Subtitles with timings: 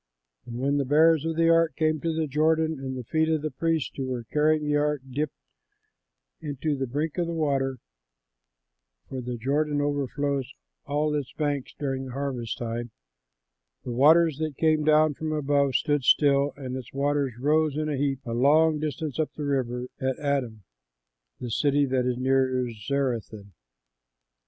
[0.47, 3.43] And when the bearers of the ark came to the Jordan, and the feet of
[3.43, 5.35] the priests who were carrying the ark dipped
[6.41, 7.77] in the brink of the water
[9.07, 10.51] for the Jordan overflows
[10.87, 12.89] all its banks during the harvest time
[13.83, 17.95] the waters that came down from above stood still and its waters rose in a
[17.95, 20.63] heap a long distance up the river at Adam,
[21.39, 23.53] the city that is near Zarethan.